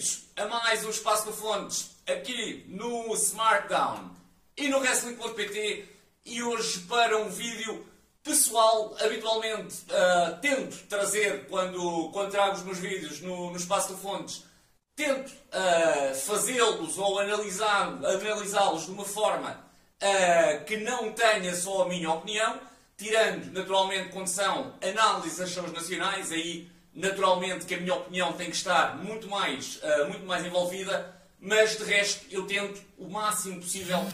[0.00, 4.10] bem-vindos a mais um Espaço do Fontes aqui no Smartdown.
[4.56, 5.88] E no Wrestling.pt
[6.24, 7.86] e hoje para um vídeo
[8.22, 13.98] pessoal, habitualmente uh, tento trazer quando, quando trago os meus vídeos no, no Espaço do
[13.98, 14.44] Fontes,
[14.96, 21.88] tento uh, fazê-los ou analisá-los analisá de uma forma uh, que não tenha só a
[21.88, 22.58] minha opinião,
[22.96, 28.56] tirando naturalmente quando são análises a nacionais, aí naturalmente que a minha opinião tem que
[28.56, 34.06] estar muito mais, uh, muito mais envolvida, mas de resto eu tento o máximo possível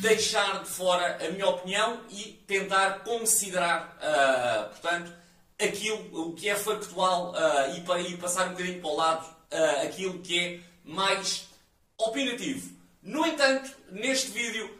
[0.00, 5.12] deixar de fora a minha opinião e tentar considerar, uh, portanto,
[5.60, 9.42] aquilo o que é factual uh, e, para, e passar um bocadinho para o lado
[9.84, 11.46] aquilo que é mais
[11.98, 12.74] opinativo.
[13.02, 14.78] No entanto, neste vídeo,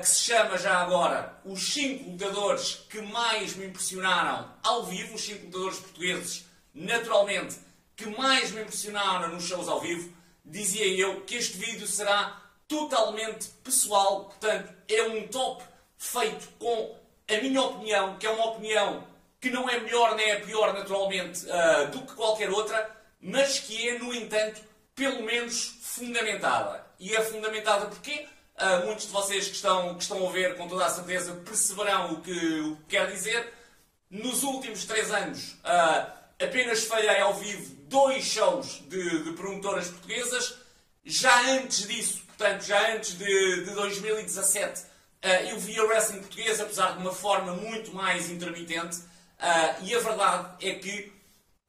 [0.00, 5.24] que se chama já agora os 5 lutadores que mais me impressionaram ao vivo, os
[5.24, 7.56] 5 lutadores portugueses naturalmente,
[7.96, 10.12] que mais me impressionaram nos shows ao vivo,
[10.44, 15.62] dizia eu que este vídeo será totalmente pessoal, portanto, é um top
[15.98, 16.96] feito com
[17.28, 19.06] a minha opinião, que é uma opinião
[19.40, 23.88] que não é melhor nem é pior, naturalmente, uh, do que qualquer outra, mas que
[23.88, 24.60] é, no entanto,
[24.94, 26.86] pelo menos fundamentada.
[26.98, 28.26] E é fundamentada porque
[28.56, 32.14] uh, muitos de vocês que estão, que estão a ver, com toda a certeza, perceberão
[32.14, 33.52] o que, o que quer dizer.
[34.08, 40.56] Nos últimos três anos, uh, apenas falhei ao vivo dois shows de, de promotoras portuguesas.
[41.04, 44.84] Já antes disso, portanto, já antes de, de 2017, uh,
[45.22, 48.96] eh, eu vi a wrestling portuguesa, apesar de uma forma muito mais intermitente.
[48.96, 51.12] Uh, e a verdade é que,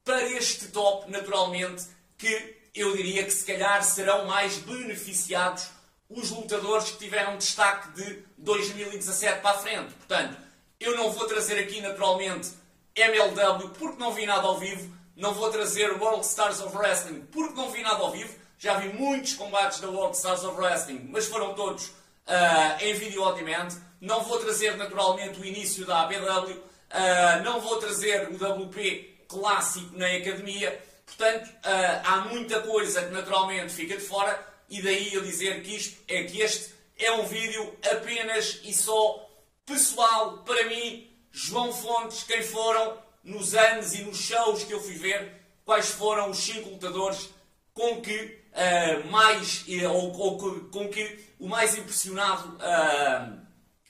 [0.04, 1.84] para este top, naturalmente,
[2.16, 5.68] que eu diria que se calhar serão mais beneficiados
[6.08, 9.92] os lutadores que tiveram destaque de 2017 para a frente.
[9.94, 10.36] Portanto,
[10.78, 12.50] eu não vou trazer aqui, naturalmente,
[12.96, 14.94] MLW, porque não vi nada ao vivo.
[15.16, 18.34] Não vou trazer World Stars of Wrestling, porque não vi nada ao vivo.
[18.58, 23.22] Já vi muitos combates da World Stars of Wrestling, mas foram todos uh, em vídeo
[23.22, 23.68] on demand.
[24.00, 26.52] Não vou trazer naturalmente o início da ABW.
[26.52, 30.80] Uh, ah, não vou trazer o WP clássico na academia.
[31.06, 34.46] Portanto, uh, há muita coisa que naturalmente fica de fora.
[34.68, 39.28] E daí eu dizer que isto é que este é um vídeo apenas e só
[39.66, 41.13] pessoal para mim
[41.46, 45.30] João Fontes, quem foram nos anos e nos shows que eu fui ver,
[45.62, 47.28] quais foram os cinco lutadores
[47.74, 50.38] com que uh, mais, ou, ou,
[50.70, 53.38] com que o mais impressionado uh,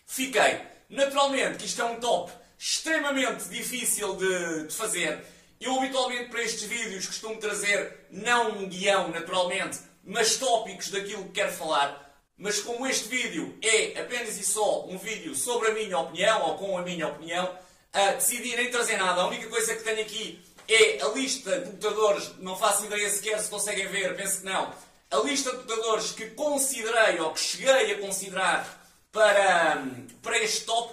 [0.04, 0.62] fiquei.
[0.88, 5.25] Naturalmente que isto é um top extremamente difícil de, de fazer.
[5.60, 11.32] Eu habitualmente para estes vídeos costumo trazer não um guião, naturalmente, mas tópicos daquilo que
[11.32, 12.03] quero falar.
[12.37, 16.59] Mas como este vídeo é apenas e só um vídeo sobre a minha opinião, ou
[16.59, 19.22] com a minha opinião, uh, decidi nem trazer nada.
[19.22, 23.39] A única coisa que tenho aqui é a lista de lutadores, não faço ideia sequer
[23.39, 24.75] se conseguem ver, penso que não.
[25.11, 29.84] A lista de lutadores que considerei, ou que cheguei a considerar para,
[30.21, 30.93] para este top,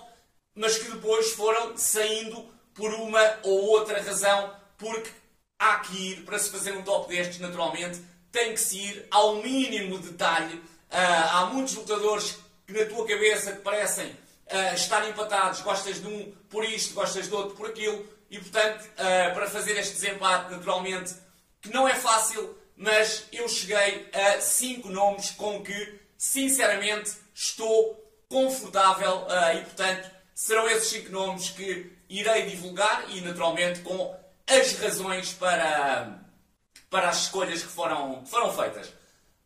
[0.53, 5.09] mas que depois foram saindo por uma ou outra razão, porque
[5.57, 7.99] há que ir, para se fazer um top destes, naturalmente,
[8.31, 10.61] tem que se ir ao mínimo detalhe
[10.97, 12.37] há muitos lutadores
[12.67, 17.37] que na tua cabeça parecem uh, estar empatados, gostas de um por isto, gostas do
[17.37, 21.15] outro por aquilo, e portanto, uh, para fazer este desempate, naturalmente,
[21.61, 27.97] que não é fácil, mas eu cheguei a cinco nomes com que, sinceramente, estou
[28.27, 34.15] confortável e, portanto, serão esses cinco nomes que irei divulgar e, naturalmente, com
[34.47, 36.19] as razões para,
[36.89, 38.91] para as escolhas que foram, que foram feitas.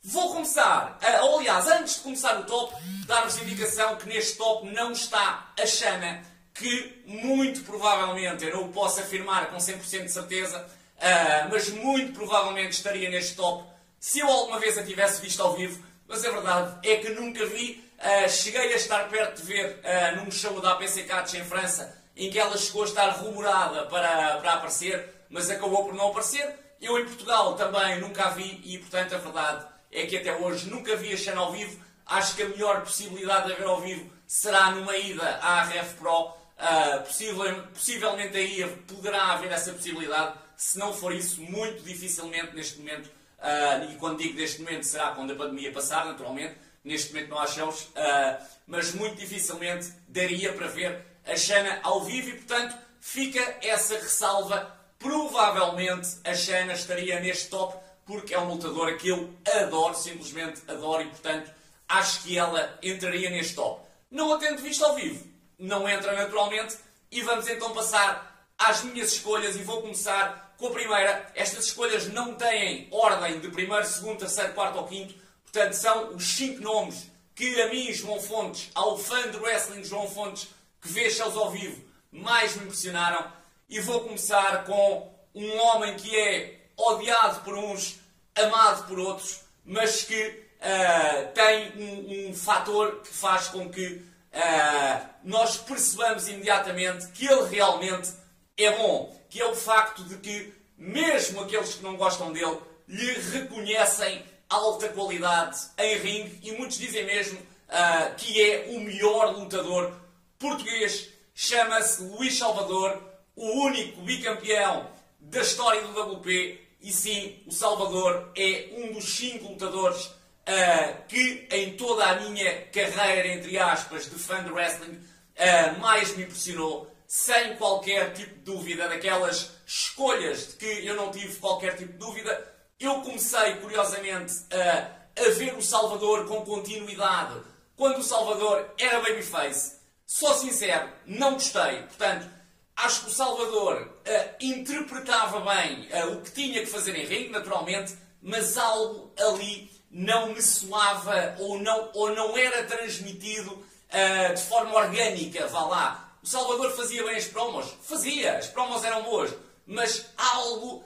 [0.07, 2.75] Vou começar, ou aliás, antes de começar o top,
[3.07, 6.21] dar-vos indicação que neste top não está a Xana,
[6.53, 12.13] que muito provavelmente, eu não o posso afirmar com 100% de certeza, uh, mas muito
[12.13, 13.67] provavelmente estaria neste top
[13.99, 17.43] se eu alguma vez a tivesse visto ao vivo, mas a verdade é que nunca
[17.47, 17.83] vi.
[17.97, 21.99] Uh, cheguei a estar perto de ver uh, num show da APC Catch em França,
[22.15, 26.59] em que ela chegou a estar rumorada para, para aparecer, mas acabou por não aparecer.
[26.79, 30.69] Eu em Portugal também nunca a vi e, portanto, a verdade é que até hoje
[30.69, 31.79] nunca vi a Xana ao vivo.
[32.05, 36.27] Acho que a melhor possibilidade de ver ao vivo será numa ida à RF Pro.
[36.55, 40.37] Uh, possivel, possivelmente aí poderá haver essa possibilidade.
[40.55, 45.11] Se não for isso, muito dificilmente neste momento, uh, e quando digo neste momento será
[45.11, 50.53] quando a pandemia passar, naturalmente, neste momento não há shows, uh, mas muito dificilmente daria
[50.53, 54.75] para ver a Xana ao vivo e, portanto, fica essa ressalva.
[54.99, 57.75] Provavelmente a Xana estaria neste top
[58.05, 61.51] porque é uma lutadora que eu adoro, simplesmente adoro e, portanto,
[61.87, 63.83] acho que ela entraria neste top.
[64.09, 66.77] Não a tendo visto ao vivo, não entra naturalmente
[67.11, 71.31] e vamos então passar às minhas escolhas e vou começar com a primeira.
[71.35, 75.13] Estas escolhas não têm ordem de primeiro, segundo, terceiro, quarto ou quinto.
[75.43, 80.07] Portanto, são os cinco nomes que a mim, João Fontes, ao fã de wrestling João
[80.07, 80.47] Fontes,
[80.81, 83.31] que vê shows ao vivo, mais me impressionaram.
[83.67, 87.99] E vou começar com um homem que é odiado por uns,
[88.35, 95.09] amado por outros, mas que uh, tem um, um fator que faz com que uh,
[95.23, 98.11] nós percebamos imediatamente que ele realmente
[98.57, 99.15] é bom.
[99.29, 104.89] Que é o facto de que, mesmo aqueles que não gostam dele, lhe reconhecem alta
[104.89, 109.93] qualidade em ringue e muitos dizem mesmo uh, que é o melhor lutador
[110.37, 111.09] português.
[111.33, 113.01] Chama-se Luís Salvador,
[113.35, 114.89] o único bicampeão
[115.19, 116.64] da história do WP.
[116.85, 122.61] E sim, o Salvador é um dos cinco lutadores uh, que, em toda a minha
[122.67, 128.41] carreira, entre aspas, de fã de wrestling, uh, mais me impressionou, sem qualquer tipo de
[128.41, 132.53] dúvida, daquelas escolhas de que eu não tive qualquer tipo de dúvida.
[132.79, 137.41] Eu comecei, curiosamente, a, a ver o Salvador com continuidade
[137.75, 139.79] quando o Salvador era babyface.
[140.05, 141.81] Só sincero, não gostei.
[141.81, 142.29] Portanto,
[142.75, 147.29] acho que o Salvador uh, interpretava bem uh, o que tinha que fazer em ringue,
[147.29, 154.41] naturalmente, mas algo ali não me soava ou não, ou não era transmitido uh, de
[154.41, 156.17] forma orgânica, vá lá.
[156.21, 157.67] O Salvador fazia bem as promos?
[157.83, 159.31] Fazia, as promos eram boas,
[159.65, 160.83] mas algo,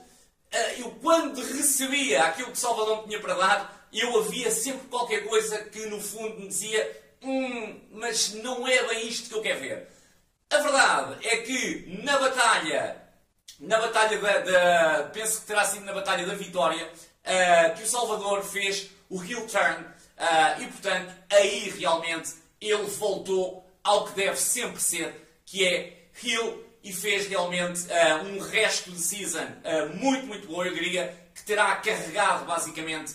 [0.76, 5.26] eu quando recebia aquilo que o Salvador me tinha para dar, eu havia sempre qualquer
[5.26, 9.60] coisa que no fundo me dizia hum, mas não é bem isto que eu quero
[9.60, 9.88] ver.
[10.50, 12.96] A verdade é que na batalha,
[13.60, 17.86] na batalha da, da penso que terá sido na batalha da vitória, uh, que o
[17.86, 24.36] Salvador fez o heel turn uh, e portanto aí realmente ele voltou ao que deve
[24.36, 29.46] sempre ser, que é heel e fez realmente uh, um resto de season
[29.94, 33.14] muito, muito bom, eu diria, que terá carregado basicamente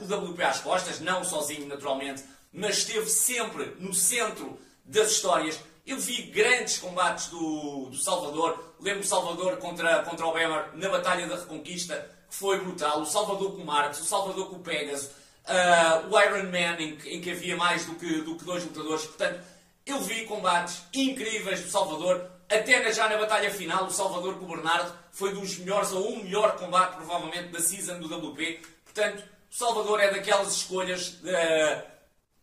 [0.00, 5.98] o WP às costas, não sozinho naturalmente, mas esteve sempre no centro das histórias eu
[5.98, 8.74] vi grandes combates do, do Salvador.
[8.80, 11.94] Lembro o Salvador contra, contra o Bemer na Batalha da Reconquista,
[12.28, 13.02] que foi brutal.
[13.02, 15.10] O Salvador com o Marcos, o Salvador com o Pegasus,
[15.44, 19.04] uh, o Iron Man, em, em, que havia mais do que, do que dois lutadores.
[19.04, 19.40] Portanto,
[19.84, 22.30] eu vi combates incríveis do Salvador.
[22.48, 26.24] Até já na batalha final, o Salvador com o Bernardo foi dos melhores, ou o
[26.24, 28.60] melhor combate, provavelmente, da season do WP.
[28.84, 31.82] Portanto, o Salvador é daquelas escolhas uh,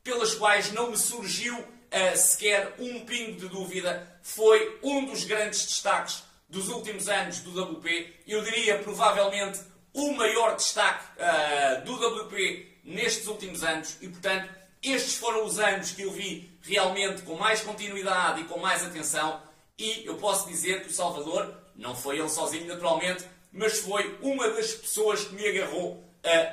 [0.04, 1.58] pelas quais não me surgiu
[1.92, 7.62] uh, sequer um pingo de dúvida, foi um dos grandes destaques dos últimos anos do
[7.62, 8.22] WP.
[8.28, 9.60] Eu diria provavelmente
[9.94, 14.50] o maior destaque uh, do WP nestes últimos anos e, portanto,
[14.82, 19.42] estes foram os anos que eu vi realmente com mais continuidade e com mais atenção.
[19.78, 24.50] E eu posso dizer que o Salvador, não foi ele sozinho naturalmente, mas foi uma
[24.50, 26.06] das pessoas que me agarrou uh,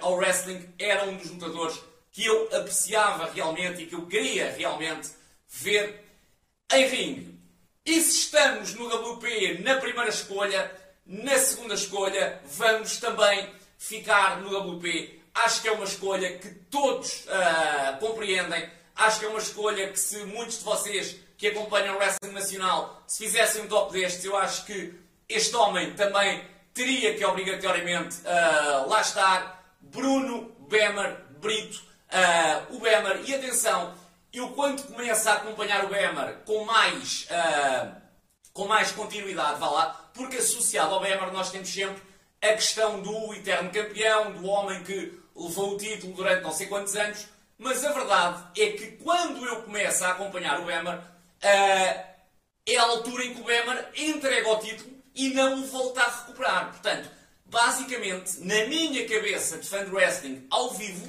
[0.02, 0.69] ao wrestling.
[0.79, 1.79] Era um dos lutadores
[2.11, 5.11] que eu apreciava realmente e que eu queria realmente
[5.49, 6.05] ver
[6.73, 7.39] em ringue.
[7.85, 10.71] E se estamos no WP na primeira escolha,
[11.06, 15.22] na segunda escolha vamos também ficar no WP.
[15.34, 18.69] Acho que é uma escolha que todos uh, compreendem.
[18.94, 23.03] Acho que é uma escolha que se muitos de vocês que acompanham o Wrestling Nacional,
[23.06, 24.93] se fizessem um top destes, eu acho que
[25.29, 26.44] este homem também
[26.75, 29.56] teria que obrigatoriamente uh, lá estar.
[29.81, 31.81] Bruno Bemer Brito.
[32.11, 33.94] Uh, o Bemer, e atenção,
[34.32, 37.94] eu quando começo a acompanhar o Bemer com mais, uh,
[38.53, 42.03] com mais continuidade, vá lá, porque associado ao Bemer nós temos sempre
[42.43, 46.94] a questão do eterno campeão, do homem que levou o título durante não sei quantos
[46.94, 52.08] anos, mas a verdade é que quando eu começo a acompanhar o Bemer, uh,
[52.67, 56.20] é a altura em que o Bemer entrega o título e não o volta a
[56.20, 56.70] recuperar.
[56.70, 57.11] Portanto,
[57.44, 61.08] basicamente, na minha cabeça de fan wrestling ao vivo,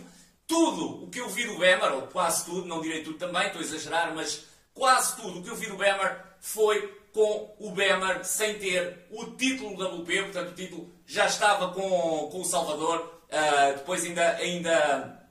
[0.50, 3.62] tudo o que eu vi do Bemer, ou quase tudo, não direi tudo também, estou
[3.62, 8.25] a exagerar, mas quase tudo o que eu vi do Bemer foi com o Bemer
[8.25, 13.22] sem ter o título da WP, portanto o título já estava com, com o Salvador,
[13.25, 15.29] uh, depois ainda, ainda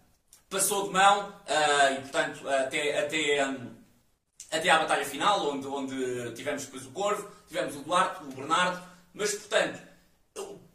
[0.48, 3.74] passou de mão uh, e portanto até, até, um,
[4.52, 8.80] até à batalha final, onde, onde tivemos depois o Corvo, tivemos o Duarte, o Bernardo,
[9.12, 9.80] mas portanto,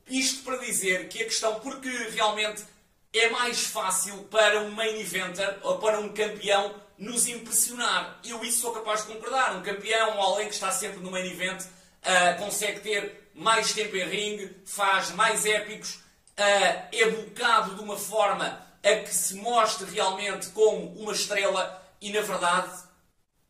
[0.10, 2.73] isto para dizer que a questão, porque realmente
[3.14, 8.20] é mais fácil para um main eventer ou para um campeão nos impressionar.
[8.24, 9.56] Eu isso sou capaz de concordar.
[9.56, 13.96] Um campeão ou alguém que está sempre no main event uh, consegue ter mais tempo
[13.96, 19.90] em ringue, faz mais épicos, uh, é bocado de uma forma a que se mostre
[19.92, 22.72] realmente como uma estrela e, na verdade,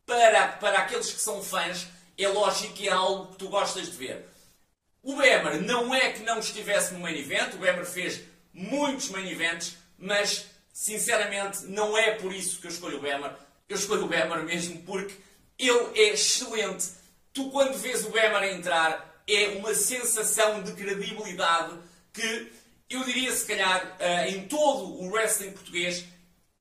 [0.06, 3.98] para, para aqueles que são fãs, é lógico que é algo que tu gostas de
[3.98, 4.30] ver.
[5.02, 8.22] O Bemer não é que não estivesse no main event, o Bemer fez
[8.54, 13.32] muitos main events, mas sinceramente não é por isso que eu escolho o Bemer.
[13.68, 15.16] Eu escolho o Bemer mesmo porque
[15.58, 16.88] ele é excelente.
[17.34, 21.78] Tu quando vês o Bemer entrar é uma sensação de credibilidade
[22.12, 22.52] que
[22.90, 26.06] eu diria se calhar eh, em todo o wrestling português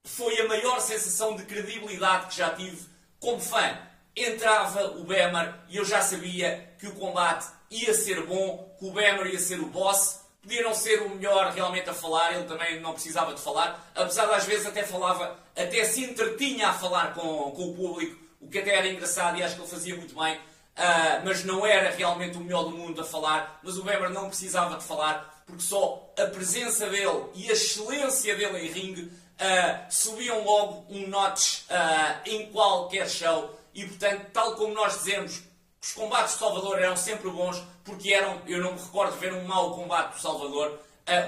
[0.04, 2.86] foi a maior sensação de credibilidade que já tive
[3.20, 3.78] como fã.
[4.16, 8.92] Entrava o Bemer e eu já sabia que o combate ia ser bom, que o
[8.92, 10.20] Bemer ia ser o boss.
[10.42, 14.26] Podia não ser o melhor realmente a falar, ele também não precisava de falar, apesar
[14.26, 18.48] de às vezes até falava, até se entretinha a falar com, com o público, o
[18.48, 20.36] que até era engraçado e acho que ele fazia muito bem.
[20.36, 24.28] Uh, mas não era realmente o melhor do mundo a falar, mas o Weber não
[24.28, 29.86] precisava de falar, porque só a presença dele e a excelência dele em ringue uh,
[29.90, 33.58] subiam logo um notch uh, em qualquer show.
[33.74, 35.42] E portanto, tal como nós dizemos,
[35.82, 39.34] os combates de Salvador eram sempre bons, porque eram, eu não me recordo de ver
[39.34, 40.78] um mau combate do Salvador.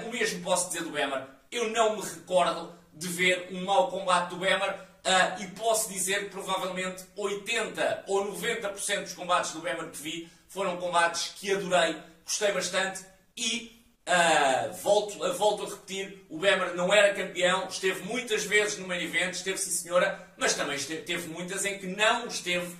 [0.07, 1.23] o mesmo posso dizer do Bemer.
[1.51, 6.23] Eu não me recordo de ver um mau combate do Bemer Uh, e posso dizer
[6.23, 11.95] que provavelmente 80 ou 90% dos combates do Bemer que vi foram combates que adorei,
[12.23, 13.05] gostei bastante
[13.37, 18.79] e uh, volto, uh, volto a repetir, o Bemer não era campeão, esteve muitas vezes
[18.79, 22.75] no main event, esteve sim senhora, mas também esteve, teve muitas em que não esteve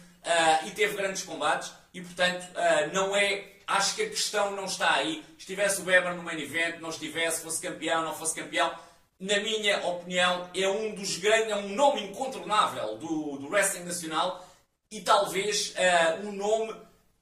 [0.65, 2.48] e teve grandes combates e portanto
[2.94, 5.24] não é acho que a questão não está aí.
[5.38, 8.72] Estivesse o Weber no main event, não estivesse, fosse campeão, não fosse campeão,
[9.20, 14.46] na minha opinião, é um dos grandes, é um nome incontornável do, do wrestling nacional
[14.91, 16.75] e talvez uh, um nome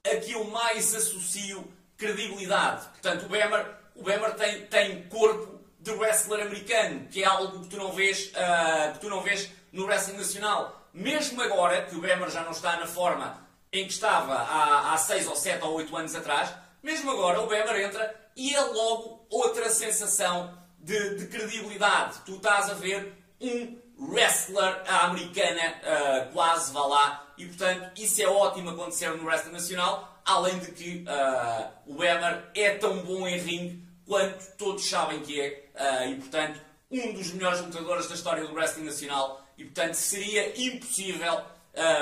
[0.06, 2.88] a que eu mais associo credibilidade.
[2.88, 7.70] Portanto, o Bemer, o Bemer tem, tem corpo de wrestler americano, que é algo que
[7.70, 10.83] tu não vês, uh, que tu não vês no wrestling nacional.
[10.94, 14.98] Mesmo agora que o Bemer já não está na forma em que estava há, há
[14.98, 19.26] 6 ou 7 ou 8 anos atrás, mesmo agora o Bemer entra e é logo
[19.30, 22.20] outra sensação de, de credibilidade.
[22.26, 28.28] Tu estás a ver um wrestler americana uh, quase, vá lá, e portanto isso é
[28.28, 33.38] ótimo acontecer no wrestling nacional, além de que uh, o Weber é tão bom em
[33.38, 36.60] ringue quanto todos sabem que é, uh, e portanto
[36.92, 41.42] um dos melhores lutadores da história do wrestling nacional, e portanto seria impossível,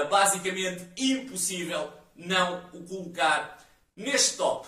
[0.09, 3.57] basicamente impossível, não o colocar
[3.95, 4.67] neste top.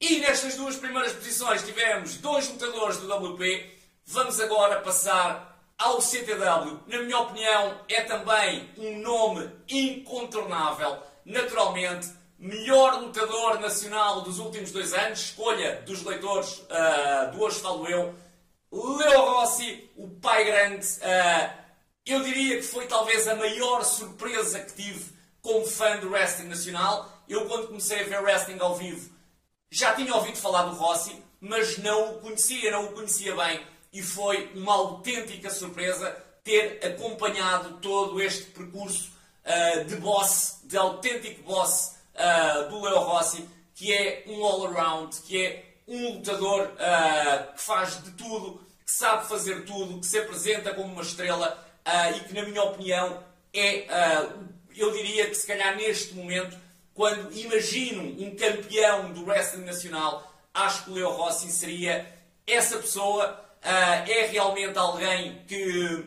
[0.00, 3.70] E nestas duas primeiras posições tivemos dois lutadores do WP.
[4.06, 6.80] Vamos agora passar ao CTW.
[6.88, 10.98] Na minha opinião, é também um nome incontornável.
[11.24, 12.08] Naturalmente,
[12.38, 18.12] melhor lutador nacional dos últimos dois anos, escolha dos leitores uh, do Hoje Falo Eu,
[18.72, 20.84] Leo Rossi, o pai grande.
[20.84, 21.61] Uh,
[22.04, 25.04] eu diria que foi talvez a maior surpresa que tive
[25.40, 27.22] como fã do wrestling nacional.
[27.28, 29.10] Eu, quando comecei a ver wrestling ao vivo,
[29.70, 33.64] já tinha ouvido falar do Rossi, mas não o conhecia, não o conhecia bem.
[33.92, 36.10] E foi uma autêntica surpresa
[36.42, 39.12] ter acompanhado todo este percurso
[39.44, 45.44] uh, de boss, de autêntico boss uh, do Leo Rossi, que é um all-around, que
[45.44, 50.74] é um lutador uh, que faz de tudo, que sabe fazer tudo, que se apresenta
[50.74, 51.71] como uma estrela
[52.16, 53.22] e que, na minha opinião,
[53.52, 53.86] é,
[54.76, 56.56] eu diria que se calhar neste momento,
[56.94, 62.06] quando imagino um campeão do wrestling nacional, acho que o Leo Rossi seria
[62.46, 63.40] essa pessoa.
[63.62, 66.04] Uh, é realmente alguém que,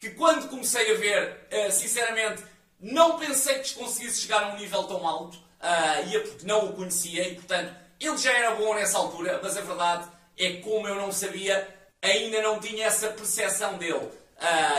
[0.00, 2.42] que quando comecei a ver, uh, sinceramente,
[2.80, 6.72] não pensei que conseguisse chegar a um nível tão alto, uh, e porque não o
[6.72, 10.88] conhecia, e portanto, ele já era bom nessa altura, mas a verdade é que como
[10.88, 11.68] eu não sabia,
[12.00, 14.08] ainda não tinha essa percepção dele.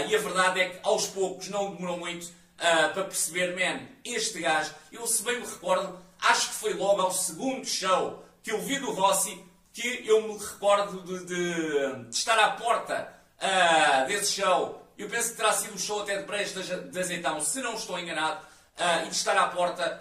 [0.07, 4.39] E a verdade é que aos poucos, não demorou muito, uh, para perceber, man, este
[4.39, 8.61] gajo, eu se bem me recordo, acho que foi logo ao segundo show que eu
[8.61, 9.43] vi do Rossi
[9.73, 14.81] que eu me recordo de, de, de estar à porta uh, desse show.
[14.97, 17.99] Eu penso que terá sido um show até de Brejo de Azeitão, se não estou
[17.99, 19.99] enganado, uh, e de estar à porta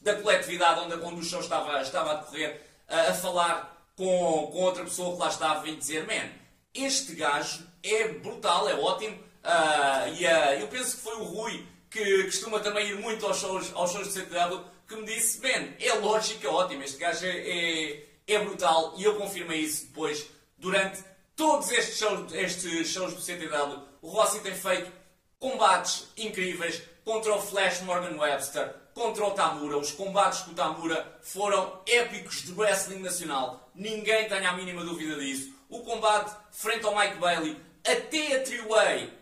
[0.00, 4.84] da coletividade onde, onde o show estava, estava a decorrer, a falar com, com outra
[4.84, 6.30] pessoa que lá estava e dizer, man,
[6.72, 9.18] este gajo é brutal, é ótimo,
[9.48, 13.38] Uh, e uh, eu penso que foi o Rui, que costuma também ir muito aos
[13.38, 17.38] shows, aos shows CTW, que me disse: Ben, é lógico, é ótimo, este gajo é,
[17.38, 18.94] é, é, brutal.
[18.98, 20.26] E eu confirmei isso depois,
[20.58, 21.02] durante
[21.34, 23.82] todos estes shows, estes shows do CTW.
[24.02, 24.92] O Rossi tem feito
[25.38, 29.78] combates incríveis contra o Flash Morgan Webster, contra o Tamura.
[29.78, 33.70] Os combates com o Tamura foram épicos de wrestling nacional.
[33.74, 35.56] Ninguém tem a mínima dúvida disso.
[35.70, 39.12] O combate frente ao Mike Bailey, até a Triway,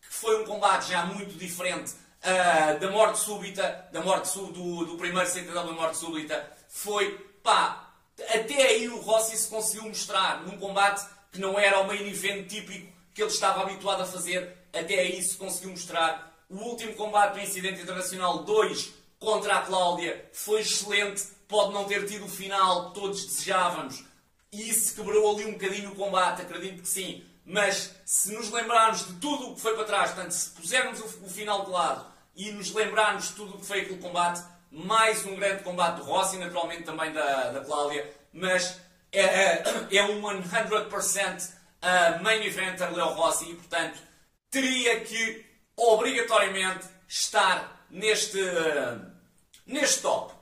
[0.00, 5.28] foi um combate já muito diferente uh, da morte súbita, da morte do, do primeiro
[5.28, 7.94] CTW da morte súbita, foi, pá,
[8.34, 12.48] até aí o Rossi se conseguiu mostrar num combate que não era o main event
[12.48, 16.34] típico que ele estava habituado a fazer, até aí se conseguiu mostrar.
[16.48, 22.06] O último combate do Incidente Internacional 2 contra a Cláudia foi excelente, pode não ter
[22.06, 24.04] tido o final que todos desejávamos,
[24.52, 27.24] e isso quebrou ali um bocadinho o combate, acredito que sim.
[27.46, 31.04] Mas se nos lembrarmos de tudo o que foi para trás, portanto, se pusermos o,
[31.24, 35.24] o final de lado e nos lembrarmos de tudo o que foi aquele combate, mais
[35.24, 38.80] um grande combate do Rossi, naturalmente também da, da Cláudia, mas
[39.12, 43.98] é, é, é um 100% uh, main eventer Leo Rossi e, portanto,
[44.50, 49.06] teria que obrigatoriamente estar neste, uh,
[49.64, 50.34] neste top.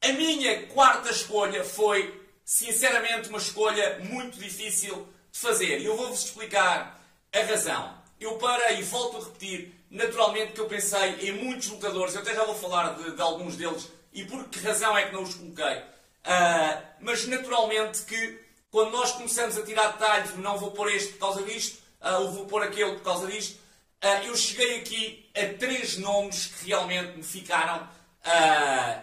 [0.00, 5.08] A minha quarta escolha foi, sinceramente, uma escolha muito difícil
[5.38, 5.80] fazer.
[5.80, 7.00] E eu vou-vos explicar
[7.32, 7.94] a razão.
[8.18, 12.34] Eu parei e volto a repetir, naturalmente, que eu pensei em muitos lutadores, eu até
[12.34, 15.34] já vou falar de, de alguns deles, e por que razão é que não os
[15.34, 15.78] coloquei.
[16.26, 18.40] Uh, mas naturalmente que
[18.70, 22.32] quando nós começamos a tirar detalhes, não vou pôr este por causa disto, uh, ou
[22.32, 23.58] vou pôr aquele por causa disto,
[24.02, 27.88] uh, eu cheguei aqui a três nomes que realmente me ficaram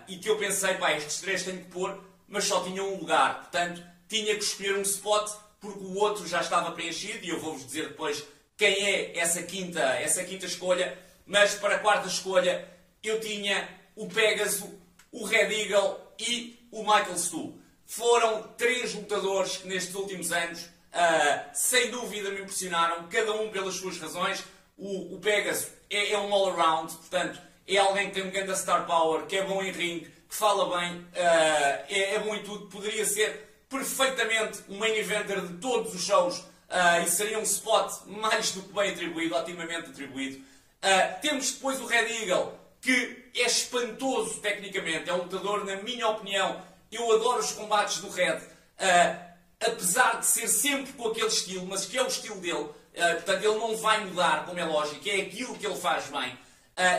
[0.06, 1.98] e que eu pensei, pá, estes três tenho que pôr,
[2.28, 3.40] mas só tinham um lugar.
[3.40, 5.32] Portanto, tinha que escolher um spot
[5.64, 8.22] porque o outro já estava preenchido e eu vou-vos dizer depois
[8.58, 11.00] quem é essa quinta, essa quinta escolha.
[11.26, 12.68] Mas para a quarta escolha
[13.02, 14.70] eu tinha o Pegasus,
[15.10, 17.58] o Red Eagle e o Michael Stu.
[17.86, 23.76] Foram três lutadores que nestes últimos anos, uh, sem dúvida, me impressionaram, cada um pelas
[23.76, 24.44] suas razões.
[24.78, 28.86] O, o Pegasus é, é um all-around, portanto, é alguém que tem um grande star
[28.86, 32.68] power, que é bom em ringue, que fala bem, uh, é, é bom em tudo,
[32.68, 37.92] poderia ser perfeitamente um main eventer de todos os shows uh, e seria um spot
[38.06, 40.38] mais do que bem atribuído, otimamente atribuído.
[40.38, 46.08] Uh, temos depois o Red Eagle, que é espantoso tecnicamente, é um lutador, na minha
[46.08, 51.66] opinião, eu adoro os combates do Red, uh, apesar de ser sempre com aquele estilo,
[51.66, 55.22] mas que é o estilo dele, portanto ele não vai mudar, como é lógico, é
[55.22, 56.38] aquilo que ele faz bem.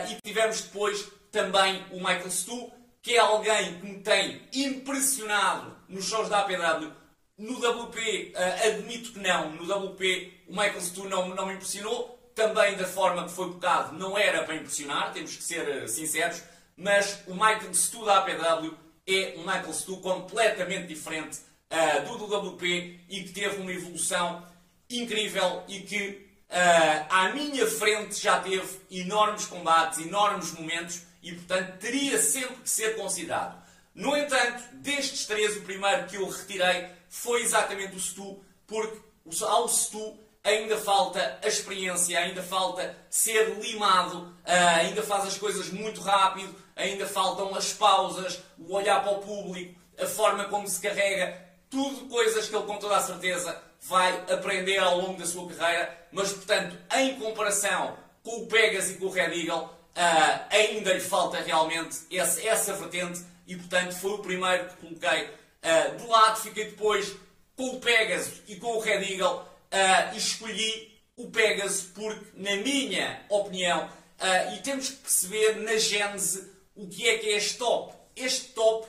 [0.09, 2.71] e tivemos depois também o Michael Stu,
[3.03, 6.91] que é alguém que me tem impressionado nos shows da APW.
[7.37, 9.51] No WP, uh, eh, admito que não.
[9.51, 12.15] No WP, o Michael Stu não, não me impressionou.
[12.33, 16.41] Também da forma que foi tocado, não era para impressionar, temos que ser uh, sinceros.
[16.77, 18.73] Mas o Michael Stu da APW
[19.07, 21.39] é um Michael Stu completamente diferente
[21.71, 24.45] uh, do WP e que teve uma evolução
[24.89, 31.77] incrível e que uh, à minha frente já teve enormes combates, enormes momentos e, portanto,
[31.79, 33.64] teria sempre que ser considerado.
[33.95, 38.99] No entanto, destes três, o primeiro que eu retirei foi exatamente o Stu, porque
[39.41, 45.69] ao Stu ainda falta a experiência, ainda falta ser limado, ah, ainda faz as coisas
[45.69, 50.81] muito rápido, ainda faltam as pausas, o olhar para o público, a forma como se
[50.81, 55.47] carrega, tudo coisas que ele com toda a certeza vai aprender ao longo da sua
[55.47, 60.93] carreira, mas portanto, em comparação com o Pegas e com o Red Eagle, ah, ainda
[60.93, 66.07] lhe falta realmente essa, essa vertente e portanto foi o primeiro que coloquei uh, do
[66.07, 66.41] lado.
[66.41, 67.13] Fiquei depois
[67.55, 72.55] com o Pegasus e com o Red Eagle uh, e escolhi o Pegasus porque, na
[72.57, 77.57] minha opinião, uh, e temos que perceber na gênese o que é que é este
[77.57, 77.95] top.
[78.15, 78.87] Este top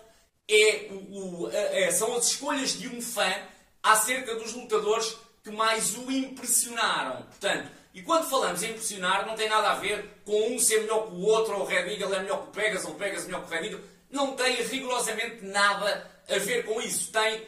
[0.48, 1.50] é o, o,
[1.92, 3.32] são as escolhas de um fã
[3.82, 7.22] acerca dos lutadores que mais o impressionaram.
[7.22, 11.06] Portanto, e quando falamos em impressionar, não tem nada a ver com um ser melhor
[11.06, 13.24] que o outro, ou o Red Eagle é melhor que o Pegasus, ou o Pegasus
[13.24, 17.12] é melhor que o Red Eagle não tem rigorosamente nada a ver com isso.
[17.12, 17.46] Tem,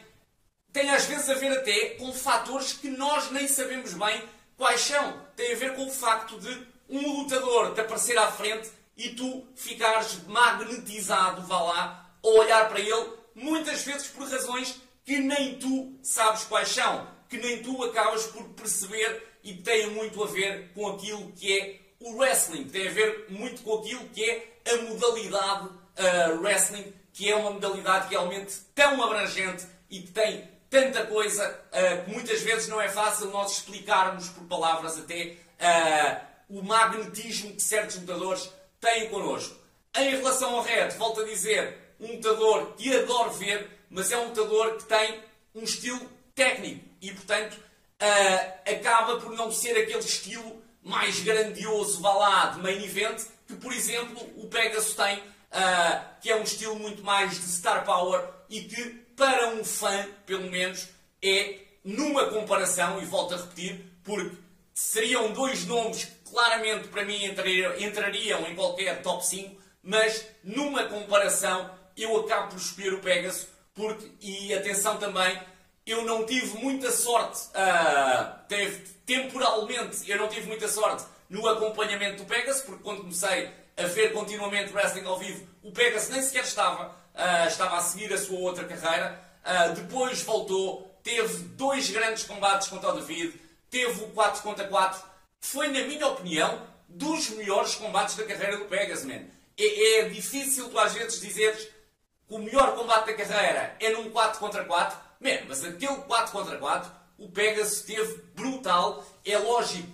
[0.71, 4.23] tem às vezes a ver até com fatores que nós nem sabemos bem
[4.57, 5.21] quais são.
[5.35, 9.47] Tem a ver com o facto de um lutador te aparecer à frente e tu
[9.55, 15.97] ficares magnetizado, vá lá, a olhar para ele, muitas vezes por razões que nem tu
[16.03, 20.89] sabes quais são, que nem tu acabas por perceber e têm muito a ver com
[20.89, 25.69] aquilo que é o wrestling, tem a ver muito com aquilo que é a modalidade
[25.99, 32.05] uh, wrestling, que é uma modalidade realmente tão abrangente e que tem tanta coisa uh,
[32.05, 37.61] que muitas vezes não é fácil nós explicarmos por palavras até uh, o magnetismo que
[37.61, 39.57] certos lutadores têm connosco.
[39.95, 44.29] Em relação ao Red, volto a dizer, um lutador que adoro ver, mas é um
[44.29, 45.19] lutador que tem
[45.53, 45.99] um estilo
[46.35, 52.61] técnico e, portanto, uh, acaba por não ser aquele estilo mais grandioso, vá lá, de
[52.61, 57.31] main event, que, por exemplo, o Pegasus tem uh, que é um estilo muito mais
[57.31, 58.83] de star power e que,
[59.15, 60.87] para um fã, pelo menos,
[61.21, 64.35] é numa comparação, e volto a repetir, porque
[64.73, 71.69] seriam dois nomes que claramente para mim entrariam em qualquer top 5, mas numa comparação
[71.97, 75.39] eu acabo por escolher o Pegasus, porque, e atenção também,
[75.85, 82.23] eu não tive muita sorte, uh, teve, temporalmente eu não tive muita sorte no acompanhamento
[82.23, 86.43] do Pegasus, porque quando comecei a ver continuamente wrestling ao vivo, o Pegasus nem sequer
[86.43, 92.23] estava, uh, estava a seguir a sua outra carreira, uh, depois voltou, teve dois grandes
[92.23, 93.39] combates contra o David,
[93.69, 95.01] teve o 4 contra 4,
[95.39, 99.21] foi, na minha opinião, dos melhores combates da carreira do Pegasus, man.
[99.57, 104.09] É, é difícil tu às vezes dizeres que o melhor combate da carreira é num
[104.09, 109.87] 4 contra 4, man, mas aquele 4 contra 4, o Pegasus teve brutal, é lógico,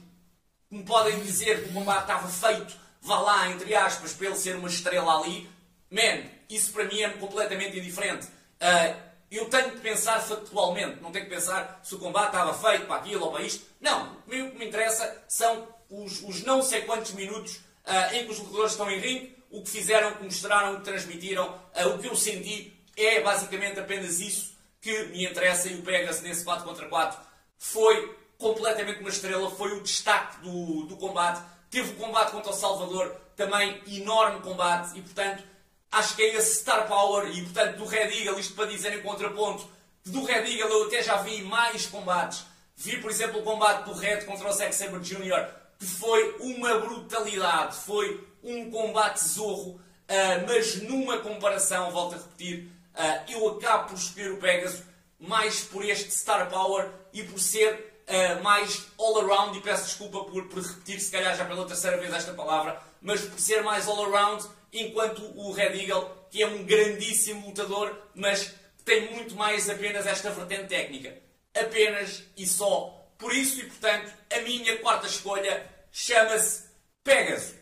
[0.72, 4.56] me podem dizer que o combate estava feito, vá lá, entre aspas, para ele ser
[4.56, 5.48] uma estrela ali,
[5.92, 8.26] man, isso para mim é completamente indiferente.
[8.28, 12.88] Uh, eu tenho que pensar factualmente, não tenho que pensar se o combate estava feito
[12.88, 13.66] para aquilo ou para isto.
[13.80, 18.32] Não, o que me interessa são os, os não sei quantos minutos uh, em que
[18.32, 21.90] os lutadores estão em ringue, o que fizeram, o que mostraram, o que transmitiram, uh,
[21.90, 22.74] o que eu senti.
[22.98, 27.20] É basicamente apenas isso que me interessa e o Pegas nesse 4 contra 4
[27.58, 31.42] foi completamente uma estrela, foi o destaque do, do combate.
[31.70, 35.44] Teve o combate contra o Salvador, também enorme combate e portanto
[35.92, 39.02] acho que é esse Star Power e, portanto, do Red Eagle, isto para dizer em
[39.02, 39.68] contraponto,
[40.06, 42.46] do Red Eagle eu até já vi mais combates.
[42.76, 45.48] Vi, por exemplo, o combate do Red contra o Zack Sabre Jr.,
[45.80, 52.70] que foi uma brutalidade, foi um combate zorro, uh, mas numa comparação, volto a repetir,
[52.94, 54.84] uh, eu acabo por escolher o Pegasus
[55.20, 60.48] mais por este Star Power e por ser uh, mais all-around, e peço desculpa por,
[60.48, 64.48] por repetir, se calhar já pela terceira vez esta palavra, mas por ser mais all-around
[64.72, 70.30] enquanto o Red Eagle, que é um grandíssimo lutador, mas tem muito mais apenas esta
[70.30, 71.18] vertente técnica.
[71.56, 73.10] Apenas e só.
[73.18, 76.66] Por isso e portanto, a minha quarta escolha chama-se
[77.04, 77.56] Pegasus.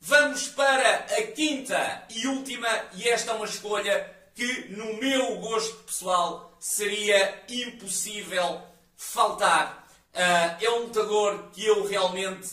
[0.00, 5.76] Vamos para a quinta e última, e esta é uma escolha que, no meu gosto
[5.84, 8.62] pessoal, seria impossível
[8.96, 9.79] faltar.
[10.14, 12.50] Uh, é um lutador que eu realmente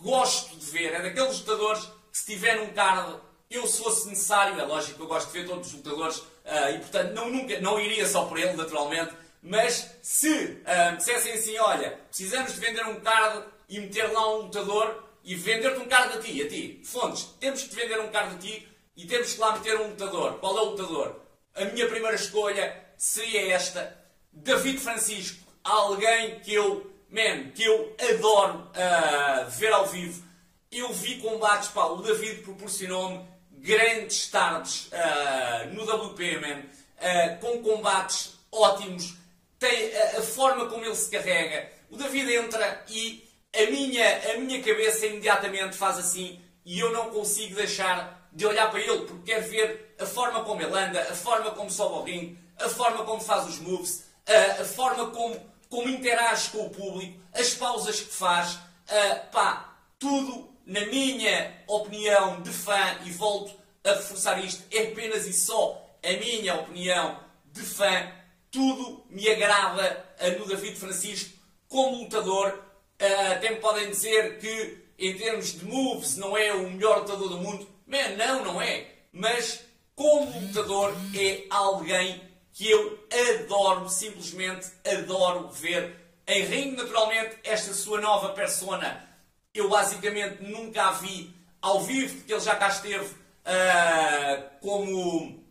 [0.00, 0.94] gosto de ver.
[0.94, 3.20] É daqueles lutadores que, se tiver um card
[3.52, 6.70] eu, se fosse necessário, é lógico que eu gosto de ver todos os lutadores uh,
[6.74, 9.12] e, portanto, não, nunca, não iria só por ele, naturalmente,
[9.42, 14.42] mas se uh, dissessem assim, olha, precisamos de vender um card e meter lá um
[14.42, 18.34] lutador e vender-te um card a ti, a ti, Fontes, temos que vender um card
[18.34, 20.38] a ti e temos que lá meter um lutador.
[20.38, 21.20] Qual é o lutador?
[21.54, 23.98] A minha primeira escolha seria esta,
[24.32, 30.22] David Francisco, alguém que eu, man, que eu adoro uh, ver ao vivo.
[30.70, 37.62] Eu vi combates, pá, o David proporcionou-me grandes tardes uh, no WP, man, uh, com
[37.62, 39.14] combates ótimos,
[39.58, 41.70] tem a, a, forma como ele se carrega.
[41.90, 43.22] O David entra e
[43.54, 48.70] a minha, a minha cabeça imediatamente faz assim e eu não consigo deixar de olhar
[48.70, 52.02] para ele porque quero ver a forma como ele anda, a forma como sobe ao
[52.02, 55.38] ringue, a forma como faz os moves, a, a forma como,
[55.72, 62.42] como interage com o público, as pausas que faz, uh, pá, tudo na minha opinião
[62.42, 67.62] de fã, e volto a reforçar isto, é apenas e só a minha opinião de
[67.62, 68.12] fã,
[68.50, 70.04] tudo me agrada
[70.38, 72.62] no David Francisco como lutador.
[73.00, 77.30] Ah, até me podem dizer que, em termos de moves, não é o melhor lutador
[77.30, 77.66] do mundo.
[77.86, 78.88] Man, não, não é.
[79.10, 79.64] Mas,
[79.96, 82.20] como lutador, é alguém
[82.52, 83.06] que eu
[83.40, 85.96] adoro, simplesmente adoro ver.
[86.26, 89.08] Em ringue, naturalmente, esta sua nova persona
[89.54, 95.44] eu basicamente nunca a vi ao vivo, porque ele já cá esteve uh, como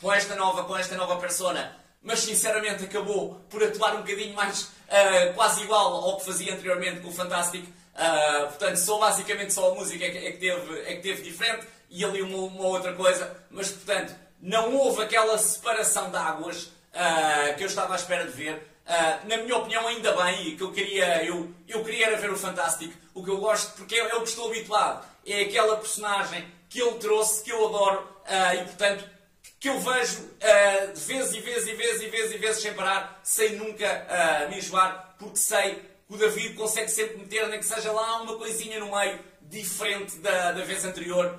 [0.00, 4.62] com esta nova, com esta nova persona, mas sinceramente acabou por atuar um bocadinho mais
[4.64, 7.64] uh, quase igual ao que fazia anteriormente com o Fantastic.
[7.64, 11.22] Uh, portanto, só basicamente só a música é que, é que, teve, é que teve
[11.22, 16.64] diferente e ali uma, uma, outra coisa, mas portanto não houve aquela separação de águas
[16.64, 18.54] uh, que eu estava à espera de ver.
[18.86, 22.30] Uh, na minha opinião, ainda bem, e que eu queria, eu, eu queria era ver
[22.30, 25.76] o Fantástico, o que eu gosto, porque é, é, o que estou habituado, é aquela
[25.76, 29.04] personagem que ele trouxe, que eu adoro, uh, e portanto,
[29.58, 32.74] que eu vejo uh, de vezes e vezes e vezes e vezes e vezes sem
[32.74, 34.06] parar, sem nunca
[34.48, 38.36] me enjoar, porque sei que o David consegue sempre meter, nem que seja lá uma
[38.36, 41.36] coisinha no meio, diferente da, da vez anterior,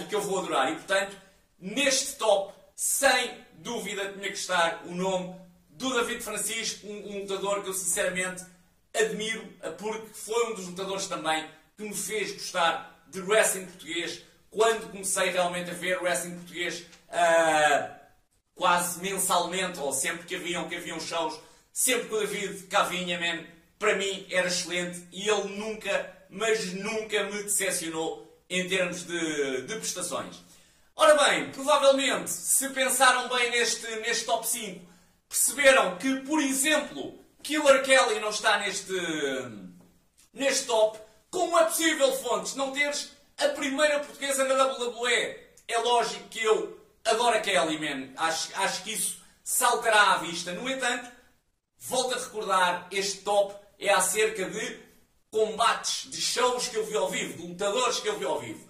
[0.00, 0.70] e que eu vou adorar.
[0.72, 1.14] E portanto,
[1.60, 5.34] neste top, sem dúvida tinha que estar o nome
[5.70, 8.44] do David Francisco, um, um lutador que eu sinceramente
[8.94, 9.46] admiro,
[9.78, 15.30] porque foi um dos lutadores também que me fez gostar de wrestling português quando comecei
[15.30, 17.94] realmente a ver wrestling português uh,
[18.54, 21.38] quase mensalmente, ou sempre que haviam, que haviam shows,
[21.72, 23.44] sempre que o David cá vinha, man,
[23.78, 29.74] para mim era excelente e ele nunca mas nunca me decepcionou em termos de, de
[29.76, 30.36] prestações.
[31.00, 34.84] Ora bem, provavelmente, se pensaram bem neste, neste top 5,
[35.28, 38.92] perceberam que, por exemplo, Killer Kelly não está neste,
[40.32, 40.98] neste top.
[41.30, 45.36] Como é possível, Fontes, não teres a primeira portuguesa na WWE?
[45.68, 48.12] É lógico que eu adoro a Kelly, man.
[48.16, 50.52] Acho, acho que isso saltará à vista.
[50.52, 51.08] No entanto,
[51.78, 54.80] volto a recordar, este top é acerca de
[55.30, 58.67] combates, de shows que eu vi ao vivo, de lutadores que eu vi ao vivo.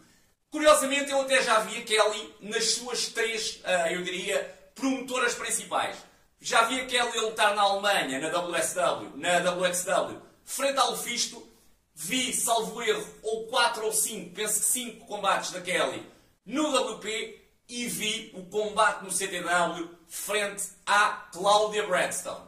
[0.50, 5.96] Curiosamente, eu até já vi a Kelly nas suas três, uh, eu diria, promotoras principais.
[6.40, 11.46] Já vi a Kelly lutar na Alemanha, na WSW, na WXW, frente ao Lufisto.
[11.94, 16.06] Vi, salvo erro, ou 4 ou 5, penso que 5 combates da Kelly
[16.46, 22.46] no WP e vi o combate no CTW frente à Cláudia Bradstone.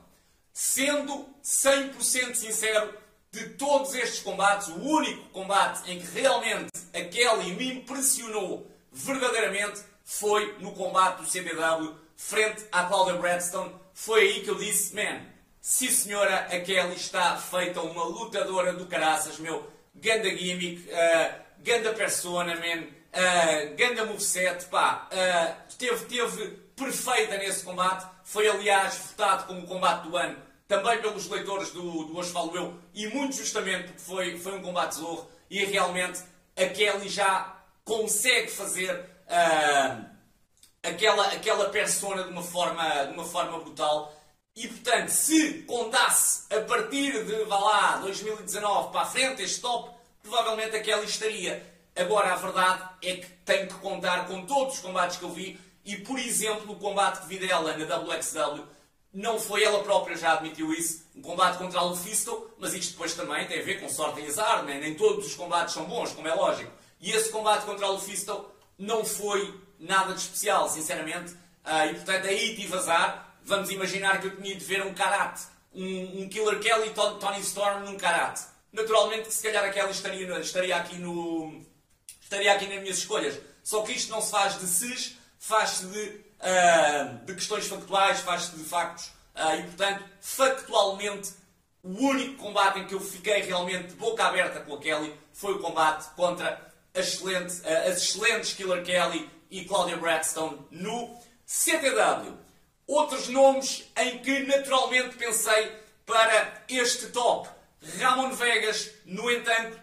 [0.53, 2.95] Sendo 100% sincero,
[3.33, 9.83] de todos estes combates, o único combate em que realmente a Kelly me impressionou verdadeiramente
[10.05, 13.73] foi no combate do CBW frente à Claudia Bradstone.
[13.95, 15.21] Foi aí que eu disse, man,
[15.61, 21.93] sim senhora, a Kelly está feita uma lutadora do caraças, meu, ganda gimmick, uh, ganda
[21.93, 29.47] persona, man, uh, ganda moveset, pá, uh, teve, teve perfeita nesse combate, foi aliás votado
[29.47, 33.35] como o combate do ano também pelos leitores do, do Hoje Falo Eu, e muito
[33.35, 36.21] justamente porque foi, foi um combate zorro, e realmente
[36.57, 40.05] a Kelly já consegue fazer uh,
[40.81, 44.15] aquela, aquela persona de uma, forma, de uma forma brutal.
[44.55, 49.91] E portanto, se contasse a partir de, vá lá, 2019 para a frente, este top,
[50.23, 51.67] provavelmente a Kelly estaria.
[51.97, 55.59] Agora, a verdade é que tenho que contar com todos os combates que eu vi,
[55.85, 58.79] e por exemplo, o combate que vi dela na WXW
[59.13, 63.47] não foi ela própria, já admitiu isso, um combate contra Lufisto, mas isto depois também
[63.47, 64.79] tem a ver com sorte e azar, né?
[64.79, 66.71] nem todos os combates são bons, como é lógico.
[67.01, 68.47] E esse combate contra Lufisto
[68.79, 73.39] não foi nada de especial, sinceramente, uh, e portanto aí tive azar.
[73.43, 75.43] Vamos imaginar que eu tinha de ver um karate,
[75.75, 78.43] um, um Killer Kelly Tony Storm num karate.
[78.73, 81.65] Naturalmente que se calhar a Kelly estaria, estaria aqui no.
[82.21, 83.41] estaria aqui nas minhas escolhas.
[83.65, 88.57] Só que isto não se faz de sis, faz-se de uh, de questões factuais, faz-se
[88.57, 91.31] de factos, uh, e portanto, factualmente,
[91.83, 95.59] o único combate em que eu fiquei realmente boca aberta com a Kelly foi o
[95.61, 102.39] combate contra excelente, uh, as excelentes Killer Kelly e Claudia Bradstone no CTW.
[102.87, 105.73] Outros nomes em que naturalmente pensei
[106.05, 107.49] para este top.
[107.99, 109.81] Ramon Vegas, no entanto,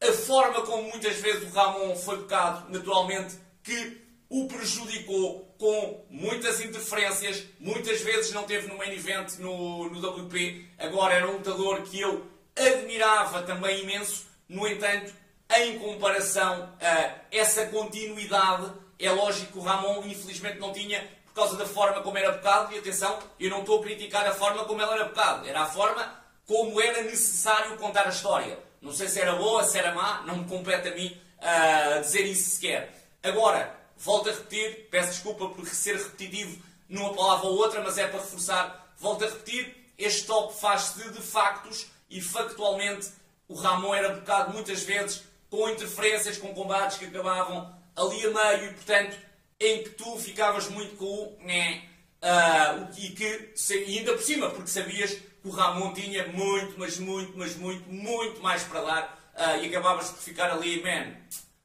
[0.00, 6.60] a forma como muitas vezes o Ramon foi tocado, naturalmente, que o prejudicou com muitas
[6.60, 11.82] interferências, muitas vezes não teve no main event no, no WP, agora era um lutador
[11.82, 15.12] que eu admirava também imenso, no entanto,
[15.56, 21.56] em comparação a essa continuidade, é lógico que o Ramon infelizmente não tinha por causa
[21.56, 24.80] da forma como era bocado, e atenção, eu não estou a criticar a forma como
[24.80, 28.58] ela era bocado, era a forma como era necessário contar a história.
[28.80, 32.22] Não sei se era boa, se era má, não me compete a mim uh, dizer
[32.22, 32.92] isso sequer.
[33.22, 38.06] Agora, volto a repetir, peço desculpa por ser repetitivo numa palavra ou outra, mas é
[38.06, 43.08] para reforçar, volto a repetir, este top faz-se de, factos e factualmente
[43.48, 48.70] o Ramon era bocado muitas vezes com interferências, com combates que acabavam ali a meio
[48.70, 49.16] e, portanto,
[49.58, 51.82] em que tu ficavas muito com o né,
[52.22, 56.98] uh, e que, e ainda por cima, porque sabias que o Ramon tinha muito, mas
[56.98, 61.16] muito, mas muito, muito mais para dar uh, e acabavas por ficar ali, man,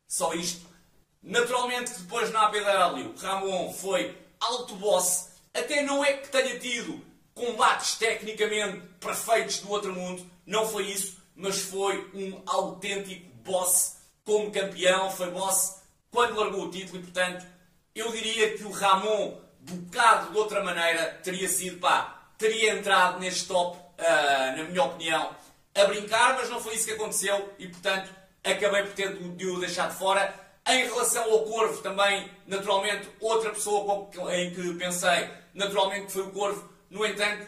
[0.07, 0.72] só isto
[1.23, 5.29] Naturalmente, depois na APW, Ramon foi alto boss.
[5.53, 7.01] Até não é que tenha tido
[7.33, 14.51] combates tecnicamente perfeitos do outro mundo, não foi isso, mas foi um autêntico boss como
[14.51, 15.09] campeão.
[15.09, 15.81] Foi boss
[16.11, 17.45] quando largou o título e, portanto,
[17.95, 23.47] eu diria que o Ramon, bocado de outra maneira, teria sido, pá, teria entrado neste
[23.47, 25.35] top, uh, na minha opinião,
[25.75, 28.09] a brincar, mas não foi isso que aconteceu e, portanto,
[28.43, 30.42] acabei por ter de o deixar de fora.
[30.67, 36.69] Em relação ao Corvo, também, naturalmente, outra pessoa em que pensei, naturalmente, foi o Corvo.
[36.89, 37.45] No entanto,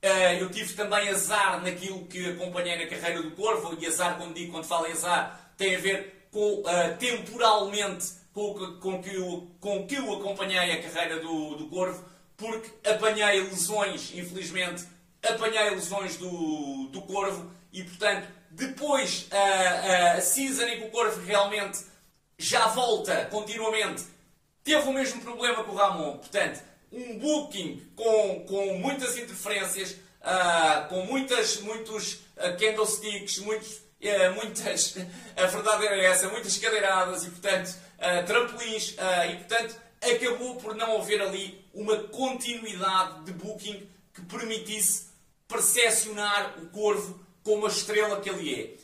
[0.00, 4.34] eh, eu tive também azar naquilo que acompanhei na carreira do Corvo, e azar, quando
[4.34, 9.86] digo, quando falo azar, tem a ver com, uh, temporalmente, com, com, que eu, com
[9.86, 12.04] que eu acompanhei a carreira do, do Corvo,
[12.36, 14.84] porque apanhei lesões, infelizmente,
[15.22, 20.90] apanhei lesões do, do Corvo, e, portanto, depois, uh, uh, a season em que o
[20.90, 21.91] Corvo realmente
[22.38, 24.04] já volta continuamente.
[24.64, 26.18] Teve o mesmo problema com o Ramon.
[26.18, 26.60] Portanto,
[26.92, 34.96] um booking com, com muitas interferências, uh, com muitas, muitos uh, candlesticks, muitos, eh, muitas,
[35.36, 40.74] a verdade era essa, muitas cadeiradas e, portanto, uh, trampolins, uh, e, portanto, acabou por
[40.74, 45.06] não haver ali uma continuidade de booking que permitisse
[45.48, 48.81] percepcionar o Corvo como a estrela que ele é.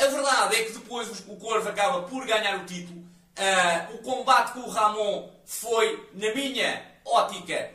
[0.00, 3.00] A verdade é que depois o Corvo acaba por ganhar o título.
[3.00, 7.70] Uh, o combate com o Ramon foi, na minha ótica,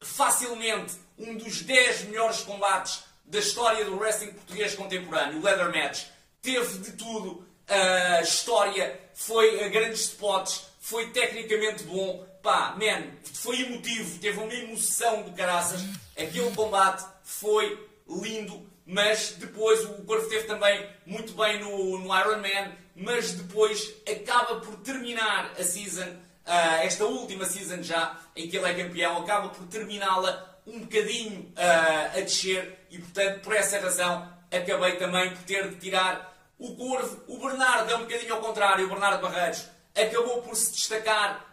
[0.00, 5.38] facilmente um dos 10 melhores combates da história do wrestling português contemporâneo.
[5.38, 6.06] O Leather Match
[6.40, 7.46] teve de tudo.
[7.68, 12.26] A história foi a grandes spots, foi tecnicamente bom.
[12.42, 15.80] Pá, man, foi emotivo, teve uma emoção de caraças.
[16.18, 22.36] Aquele combate foi lindo, mas depois o Corvo teve também muito bem no, no Iron
[22.36, 28.56] Man, mas depois acaba por terminar a season, uh, esta última season já, em que
[28.58, 33.80] ele é campeão, acaba por terminá-la um bocadinho uh, a descer e, portanto, por essa
[33.80, 37.18] razão, acabei também por ter de tirar o Corvo.
[37.28, 41.46] O Bernardo é um bocadinho ao contrário, o Bernardo Barreiros acabou por se destacar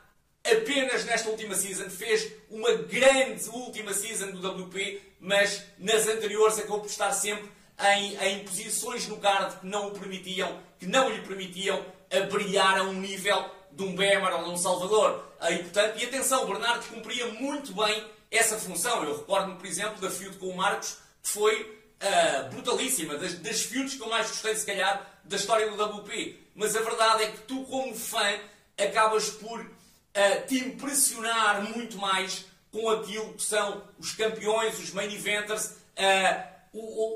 [0.43, 6.79] apenas nesta última season, fez uma grande última season do WP, mas nas anteriores acabou
[6.79, 11.21] por estar sempre em, em posições no card que não o permitiam, que não lhe
[11.21, 15.23] permitiam a brilhar a um nível de um Bemer ou de um Salvador.
[15.49, 19.03] E, portanto, e atenção, o Bernardo cumpria muito bem essa função.
[19.03, 23.61] Eu recordo-me, por exemplo, da feud com o Marcos, que foi uh, brutalíssima, das, das
[23.61, 26.39] feuds que eu mais gostei, se calhar, da história do WP.
[26.55, 28.39] Mas a verdade é que tu, como fã,
[28.77, 35.13] acabas por uh, te impressionar muito mais com aquilo que são os campeões, os main
[35.13, 36.59] eventers, uh,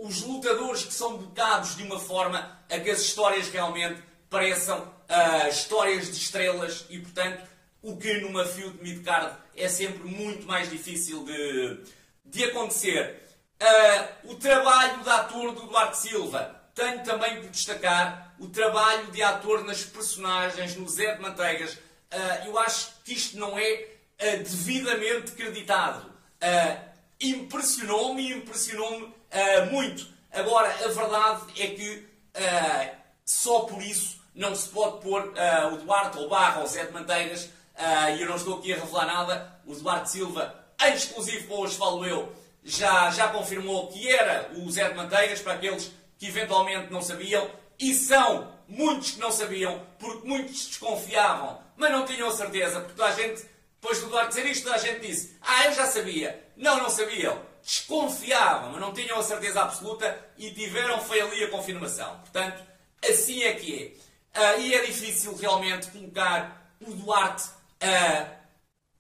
[0.06, 5.48] os lutadores que são bocados de uma forma a que as histórias realmente pareçam uh,
[5.48, 7.44] histórias de estrelas e, portanto,
[7.82, 11.84] o que numa feud mid-card é sempre muito mais difícil de,
[12.26, 13.22] de acontecer.
[13.62, 16.62] Uh, o trabalho de ator do Duarte Silva.
[16.74, 21.78] Tenho também por destacar o trabalho de ator nas personagens no Zé de Manteigas.
[22.46, 23.93] Eu acho que isto não é
[24.24, 26.12] uh, devidamente creditado.
[27.20, 29.14] impressionou-me e impressionou-me
[29.72, 30.08] muito.
[30.32, 32.08] Agora, a verdade é que
[33.26, 35.34] só por isso não se pode pôr
[35.72, 37.50] o Duarte ou Barra ou Zé de Manteigas
[38.18, 39.62] e eu não estou aqui a revelar nada.
[39.66, 42.34] O Duarte Silva, em exclusivo para hoje, falo eu,
[42.64, 47.50] já, já confirmou que era o Zé de Manteigas, para aqueles que eventualmente não sabiam,
[47.80, 53.10] e são muitos que não sabiam, porque muitos desconfiavam, mas não tinham certeza, porque toda
[53.10, 53.44] a gente,
[53.84, 56.42] depois do Duarte dizer isto, a gente disse: Ah, eu já sabia.
[56.56, 57.38] Não, não sabiam.
[57.62, 62.18] Desconfiavam, mas não tinham a certeza absoluta e tiveram foi ali a confirmação.
[62.20, 62.64] Portanto,
[63.08, 63.98] assim é que
[64.34, 64.40] é.
[64.40, 67.44] Uh, e é difícil realmente colocar o Duarte,
[67.84, 68.32] uh,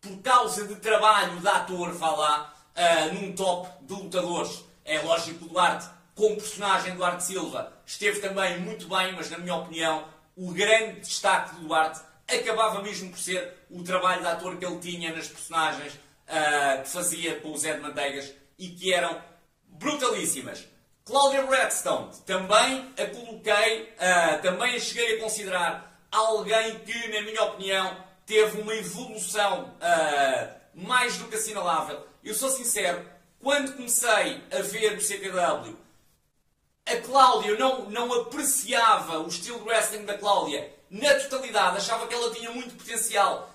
[0.01, 4.65] por causa de trabalho de ator, vá lá, uh, num top de lutadores.
[4.83, 9.37] É lógico que o Duarte, como personagem Duarte Silva, esteve também muito bem, mas na
[9.37, 14.57] minha opinião, o grande destaque do Duarte acabava mesmo por ser o trabalho de ator
[14.57, 18.93] que ele tinha nas personagens uh, que fazia com o Zé de Manteigas e que
[18.93, 19.21] eram
[19.67, 20.67] brutalíssimas.
[21.05, 27.43] Claudia Redstone, também a coloquei, uh, também a cheguei a considerar alguém que, na minha
[27.43, 33.05] opinião, teve uma evolução uh, mais do que assinalável eu sou sincero,
[33.41, 35.75] quando comecei a ver o CPW,
[36.85, 42.13] a Cláudia, não, não apreciava o estilo de wrestling da Cláudia na totalidade, achava que
[42.13, 43.49] ela tinha muito potencial,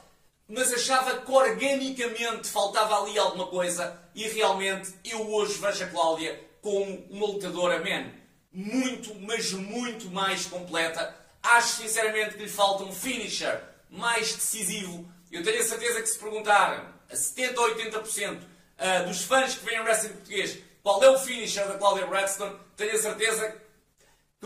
[0.49, 6.45] mas achava que organicamente faltava ali alguma coisa e realmente eu hoje vejo a Cláudia
[6.61, 8.11] como uma lutadora, man,
[8.53, 11.15] muito, mas muito mais completa.
[11.41, 15.09] Acho sinceramente que lhe falta um finisher mais decisivo.
[15.31, 19.65] Eu tenho a certeza que se perguntar a 70 ou 80% uh, dos fãs que
[19.65, 23.59] veem o wrestling português qual é o finisher da Claudia Braxton, tenho a certeza que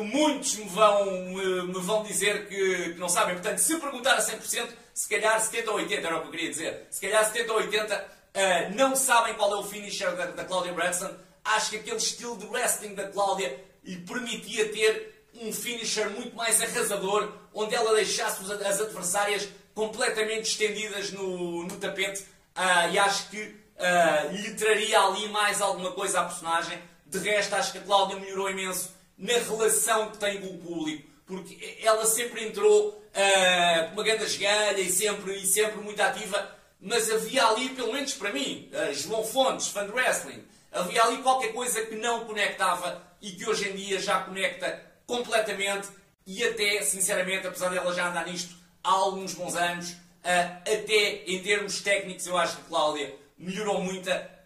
[0.00, 3.34] muitos me vão, me, me vão dizer que, que, não sabem.
[3.34, 6.50] Portanto, se perguntar a 100%, se calhar 70 ou 80 era o que eu queria
[6.50, 6.86] dizer.
[6.90, 10.72] Se calhar 70 ou 80 uh, não sabem qual é o finisher da, da Claudia
[10.72, 11.10] Braxton.
[11.44, 16.62] Acho que aquele estilo de wrestling da Cláudia lhe permitia ter um finisher muito mais
[16.62, 22.22] arrasador, onde ela deixasse as adversárias completamente estendidas no, no tapete.
[22.56, 26.78] Uh, e acho que uh, lhe traria ali mais alguma coisa à personagem.
[27.06, 28.90] De resto, acho que a Cláudia melhorou imenso
[29.22, 34.80] na relação que tem com o público, porque ela sempre entrou uh, uma grande esgalha
[34.80, 39.22] e sempre, e sempre muito ativa, mas havia ali, pelo menos para mim, uh, João
[39.22, 43.76] Fontes, fã de wrestling, havia ali qualquer coisa que não conectava e que hoje em
[43.76, 45.86] dia já conecta completamente
[46.26, 51.40] e até, sinceramente, apesar dela já andar nisto há alguns bons anos, uh, até em
[51.44, 53.84] termos técnicos, eu acho que Cláudia melhorou,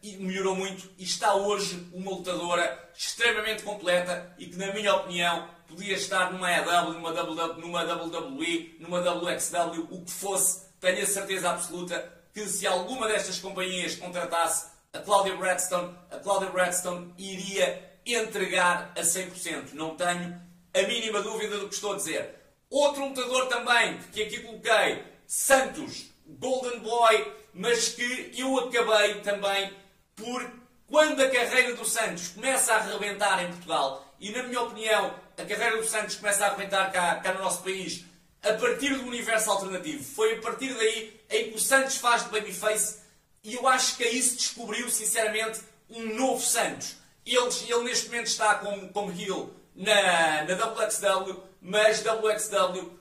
[0.02, 5.48] muita, melhorou muito e está hoje uma lutadora extremamente completa e que, na minha opinião,
[5.66, 7.12] podia estar numa EW, numa,
[7.54, 13.38] numa WWE, numa WXW, o que fosse, tenho a certeza absoluta que se alguma destas
[13.38, 19.72] companhias contratasse a Claudia Braxton, a Claudia Braxton iria entregar a 100%.
[19.72, 20.40] Não tenho
[20.74, 22.34] a mínima dúvida do que estou a dizer.
[22.68, 29.72] Outro lutador também, que aqui coloquei, Santos, Golden Boy, mas que eu acabei também
[30.16, 30.50] por,
[30.88, 35.44] quando a carreira do Santos começa a arrebentar em Portugal, e na minha opinião, a
[35.44, 38.04] carreira do Santos começa a arrebentar cá, cá no nosso país,
[38.42, 40.02] a partir do universo alternativo.
[40.02, 43.00] Foi a partir daí em que o Santos faz de babyface,
[43.44, 45.60] e eu acho que aí se descobriu, sinceramente,
[45.90, 46.96] um novo Santos.
[47.24, 47.38] Ele,
[47.68, 52.98] ele neste momento está como, como heel na, na WXW, mas WXW,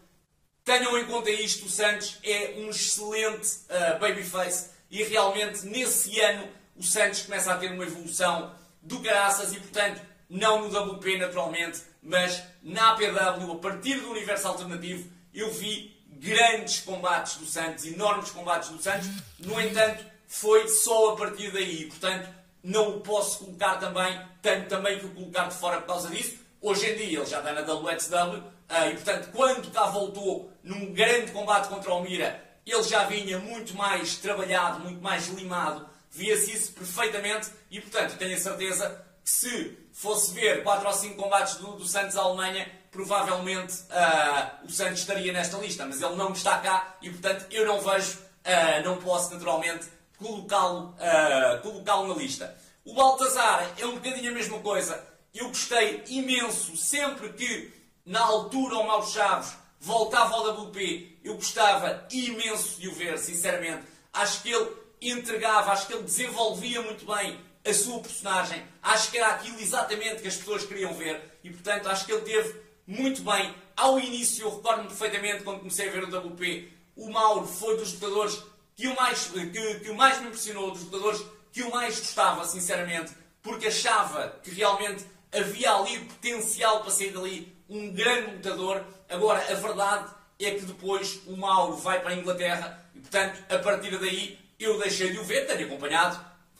[0.63, 6.47] tenham em conta isto, o Santos é um excelente uh, babyface e realmente nesse ano
[6.75, 11.81] o Santos começa a ter uma evolução do graças e portanto não no WP naturalmente,
[12.01, 18.31] mas na APW, a partir do universo alternativo, eu vi grandes combates do Santos, enormes
[18.31, 19.07] combates do Santos,
[19.39, 22.27] no entanto foi só a partir daí, portanto
[22.63, 26.45] não o posso colocar também, tenho também que o colocar de fora por causa disso,
[26.65, 30.91] Hoje em dia ele já está na WXW ah, e, portanto, quando cá voltou num
[30.91, 36.53] grande combate contra o Mira, ele já vinha muito mais trabalhado, muito mais limado, via-se
[36.53, 41.55] isso perfeitamente e, portanto, tenho a certeza que se fosse ver 4 ou 5 combates
[41.55, 46.31] do, do Santos à Alemanha, provavelmente uh, o Santos estaria nesta lista, mas ele não
[46.31, 49.87] está cá e, portanto, eu não vejo, uh, não posso naturalmente
[50.17, 52.55] colocá-lo uh, colocá na lista.
[52.85, 57.73] O Baltazar é um bocadinho a mesma coisa eu gostei imenso sempre que,
[58.05, 61.19] na altura, o Mauro Chaves voltava ao WP.
[61.25, 63.83] Eu gostava imenso de o ver, sinceramente.
[64.13, 64.71] Acho que ele
[65.11, 68.63] entregava, acho que ele desenvolvia muito bem a sua personagem.
[68.81, 71.39] Acho que era aquilo exatamente que as pessoas queriam ver.
[71.43, 73.53] E, portanto, acho que ele teve muito bem.
[73.75, 77.93] Ao início, eu recordo-me perfeitamente, quando comecei a ver o WP, o Mauro foi dos
[77.93, 78.41] lutadores
[78.75, 83.13] que o mais, que, que mais me impressionou, dos lutadores que eu mais gostava, sinceramente,
[83.41, 88.83] porque achava que realmente havia ali potencial para sair dali um grande lutador.
[89.09, 93.57] Agora, a verdade é que depois o Mauro vai para a Inglaterra e, portanto, a
[93.59, 96.19] partir daí eu deixei de o ver, tenho acompanhado.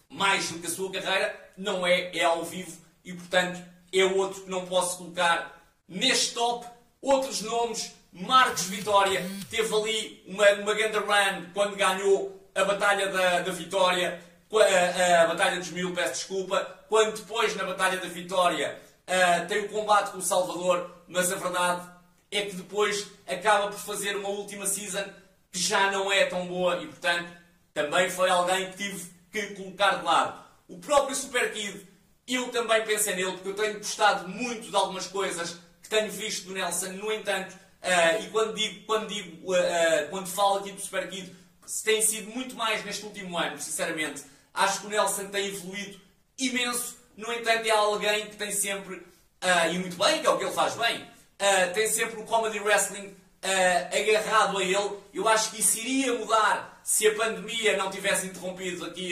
[0.10, 2.78] Mais do que a sua carreira, não é, é ao vivo.
[3.04, 6.66] E, portanto, é outro que não posso colocar neste top.
[7.02, 13.41] Outros nomes, Marcos Vitória, teve ali uma, uma grande run quando ganhou a Batalha da,
[13.41, 14.22] da Vitória,
[14.52, 19.66] a, a Batalha dos Mil, peço desculpa, quando depois, na Batalha da Vitória, uh, tem
[19.66, 21.88] o combate com o Salvador, mas a verdade
[22.32, 25.04] é que depois acaba por fazer uma última season
[25.52, 27.30] que já não é tão boa e, portanto,
[27.76, 30.46] também foi alguém que tive que colocar de lado.
[30.70, 31.86] O próprio Super Kid,
[32.26, 36.46] eu também pensei nele, porque eu tenho gostado muito de algumas coisas que tenho visto
[36.46, 40.80] do Nelson, no entanto, uh, e quando digo, quando, digo uh, quando falo aqui do
[40.80, 41.36] Super Kid,
[41.84, 44.24] tem sido muito mais neste último ano, sinceramente.
[44.54, 46.00] Acho que o Nelson tem evoluído
[46.40, 46.96] imenso.
[47.18, 50.46] No entanto, é alguém que tem sempre, uh, e muito bem, que é o que
[50.46, 54.98] ele faz bem, uh, tem sempre o comedy wrestling uh, agarrado a ele.
[55.14, 59.12] Eu acho que isso iria mudar se a pandemia não tivesse interrompido aqui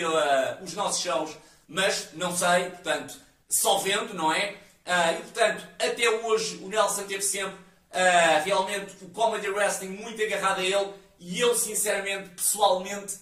[0.61, 1.35] os nossos shows,
[1.67, 3.19] mas não sei, portanto,
[3.49, 4.55] só vendo, não é?
[4.85, 7.57] e portanto, até hoje o Nelson teve sempre
[8.45, 13.17] realmente o comedy wrestling muito agarrado a ele e eu, sinceramente, pessoalmente,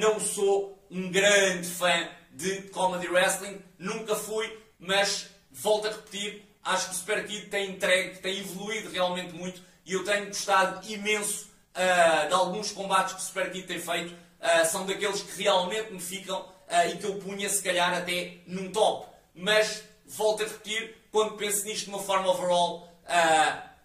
[0.00, 6.88] não sou um grande fã de comedy wrestling, nunca fui, mas volto a repetir, acho
[6.88, 11.54] que o Super Kid tem entregue, tem evoluído realmente muito e eu tenho gostado imenso
[11.76, 14.12] uh, de alguns combates que o Super Kid tem feito.
[14.12, 18.38] Uh, são daqueles que realmente me ficam uh, e que eu punha se calhar até
[18.46, 19.06] num top.
[19.34, 22.90] Mas volto a repetir, quando penso nisto de uma forma overall,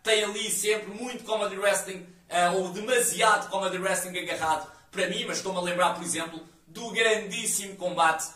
[0.02, 2.08] tem ali sempre muito comedy wrestling
[2.56, 7.76] ou demasiado comedy wrestling agarrado para mim, mas estou-me a lembrar, por exemplo, do grandíssimo
[7.76, 8.30] combate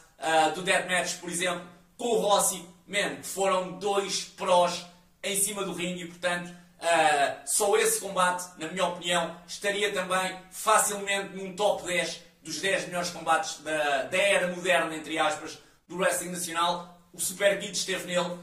[0.56, 1.66] do Deathmatch, por exemplo,
[1.98, 4.86] com o Rossi, man, foram dois prós
[5.24, 6.54] em cima do ringue e, portanto,
[6.86, 12.88] uh, só esse combate, na minha opinião, estaria também facilmente num top 10 dos 10
[12.88, 15.58] melhores combates da, da era moderna, entre aspas,
[15.88, 16.96] do wrestling nacional.
[17.12, 18.40] O Super Kid esteve nele, uh,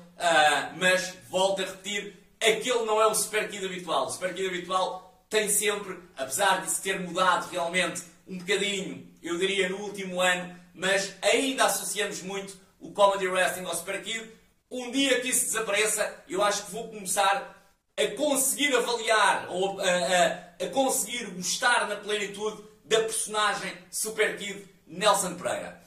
[0.77, 4.07] mas volto a repetir, aquele não é o Super Kid habitual.
[4.07, 9.39] O Super Kid habitual tem sempre, apesar de se ter mudado realmente um bocadinho, eu
[9.39, 14.31] diria no último ano, mas ainda associamos muito o Comedy Wrestling ao Super Kid.
[14.71, 17.62] Um dia que isso desapareça, eu acho que vou começar
[18.05, 24.65] a conseguir avaliar ou a, a, a conseguir gostar na plenitude da personagem Super Kid
[24.87, 25.81] Nelson Pereira.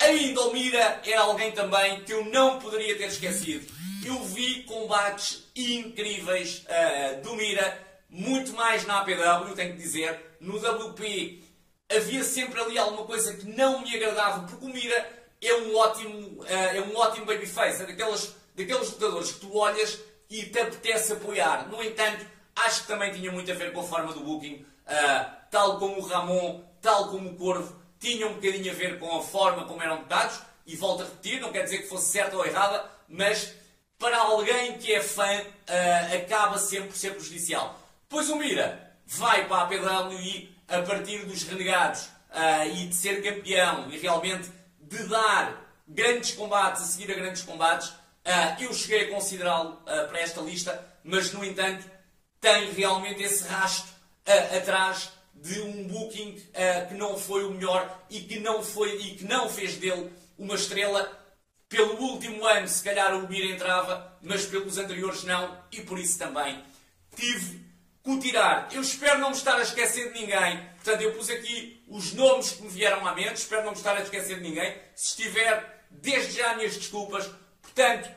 [0.00, 3.70] Ainda o Mira é alguém também que eu não poderia ter esquecido.
[4.04, 7.78] Eu vi combates incríveis uh, do Mira,
[8.08, 10.38] muito mais na APW, tenho que dizer.
[10.40, 11.44] No WP
[11.94, 16.42] havia sempre ali alguma coisa que não me agradava, porque o Mira é um ótimo,
[16.42, 19.98] uh, é um ótimo babyface, é daqueles, daqueles lutadores que tu olhas
[20.30, 21.68] e te apetece apoiar.
[21.68, 22.24] No entanto,
[22.54, 25.98] acho que também tinha muito a ver com a forma do booking, uh, tal como
[25.98, 29.82] o Ramon, tal como o Corvo, tinha um bocadinho a ver com a forma como
[29.82, 33.52] eram botados, e volto a repetir, não quer dizer que fosse certa ou errada, mas
[33.98, 37.78] para alguém que é fã, uh, acaba sempre por ser prejudicial.
[38.08, 43.22] Pois o Mira vai para a PWI a partir dos renegados uh, e de ser
[43.22, 44.48] campeão e realmente
[44.80, 47.92] de dar grandes combates, a seguir a grandes combates,
[48.60, 51.84] eu cheguei a considerá-lo para esta lista, mas no entanto
[52.40, 53.90] tem realmente esse rastro
[54.56, 56.34] atrás de um booking
[56.88, 60.54] que não foi o melhor e que não foi e que não fez dele uma
[60.54, 61.18] estrela.
[61.68, 66.18] Pelo último ano, se calhar o Mira entrava, mas pelos anteriores não, e por isso
[66.18, 66.64] também
[67.14, 67.60] tive
[68.02, 68.68] que o tirar.
[68.72, 70.68] Eu espero não me estar a esquecer de ninguém.
[70.74, 73.96] Portanto, eu pus aqui os nomes que me vieram à mente, espero não me estar
[73.96, 74.76] a esquecer de ninguém.
[74.96, 77.30] Se estiver, desde já minhas desculpas.
[77.80, 78.10] Portanto,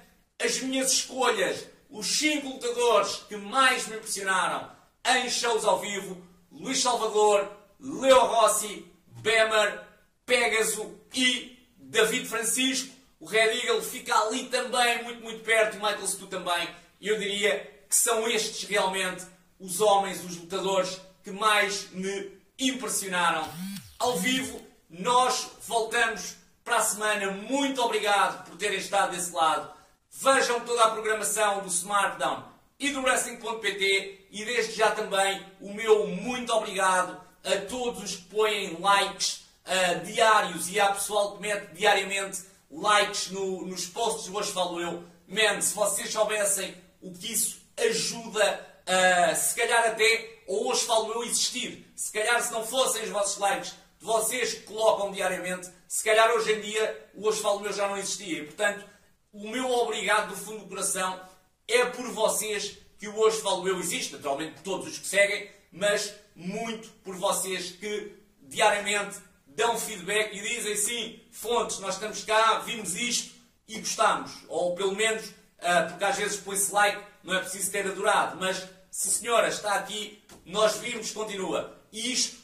[0.44, 4.70] as minhas escolhas, os 5 lutadores que mais me impressionaram
[5.06, 7.50] em shows ao vivo, Luís Salvador,
[7.80, 9.82] Leo Rossi, Bemer,
[10.26, 12.94] Pegaso e David Francisco.
[13.22, 16.68] O Red Eagle fica ali também, muito, muito perto, e Michael Stu também.
[17.00, 19.26] Eu diria que são estes realmente
[19.58, 23.50] os homens, os lutadores que mais me impressionaram.
[23.98, 27.32] Ao vivo, nós voltamos para a semana.
[27.32, 29.72] Muito obrigado por terem estado desse lado.
[30.12, 32.44] Vejam toda a programação do SmartDown
[32.80, 38.24] e do Wrestling.pt e desde já também o meu muito obrigado a todos os que
[38.24, 44.52] põem likes uh, diários e há pessoal que mete diariamente likes no, nos posts Hoje
[44.52, 45.04] Falo Eu.
[45.28, 51.12] Man, se vocês soubessem o que isso ajuda, uh, se calhar até ao Hoje Falo
[51.14, 51.92] Eu existir.
[51.96, 53.74] Se calhar se não fossem os vossos likes,
[54.04, 58.40] vocês colocam diariamente, se calhar hoje em dia o Hoje Falo Eu já não existia.
[58.40, 58.86] E, portanto,
[59.32, 61.20] o meu obrigado do fundo do coração
[61.68, 65.50] é por vocês que o Hoje Falo Eu existe, naturalmente por todos os que seguem,
[65.72, 72.60] mas muito por vocês que diariamente dão feedback e dizem sim, fontes, nós estamos cá,
[72.60, 73.34] vimos isto
[73.70, 74.32] e gostamos.
[74.50, 78.68] Ou pelo menos, uh, porque às vezes põe-se like, não é preciso ter adorado, mas
[78.92, 81.82] se senhora está aqui, nós vimos, continua.
[81.90, 82.43] E isto,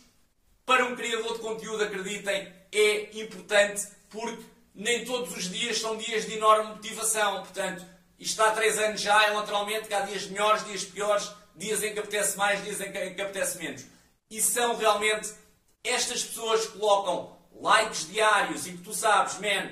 [0.69, 4.43] para um criador de conteúdo, acreditem, é importante porque
[4.75, 7.39] nem todos os dias são dias de enorme motivação.
[7.39, 7.83] Portanto,
[8.19, 11.91] isto há três anos já, é naturalmente que há dias melhores, dias piores, dias em
[11.91, 13.83] que apetece mais, dias em que, apetece menos.
[14.29, 15.33] E são realmente
[15.83, 19.71] estas pessoas que colocam likes diários e que tu sabes, man,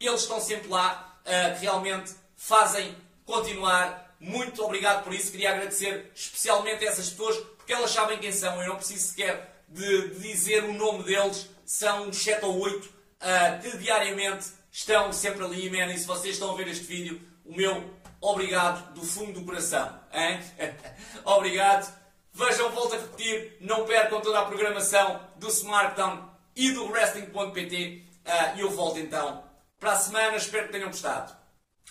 [0.00, 4.16] eles estão sempre lá, uh, que realmente fazem continuar.
[4.18, 5.30] Muito obrigado por isso.
[5.30, 8.62] Queria agradecer especialmente a essas pessoas, porque elas sabem quem são.
[8.62, 11.48] Eu não preciso sequer de, dizer o nome deles.
[11.64, 15.92] São uns 7 ou 8 uh, que diariamente estão sempre ali, man.
[15.92, 19.98] E se vocês estão a ver este vídeo, o meu obrigado do fundo do coração.
[20.12, 20.40] Hein?
[21.24, 22.02] obrigado.
[22.34, 28.06] Vejam, volto a repetir, não percam toda a programação do SmartDown e do Wrestling.pt.
[28.24, 29.44] Uh, e eu volto então
[29.78, 30.36] para a semana.
[30.36, 31.34] Espero que tenham gostado.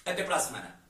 [0.06, 0.81] Até para a semana.